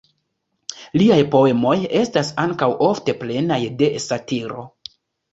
[0.99, 4.65] Liaj poemoj estas ankaŭ ofte plenaj de satiro.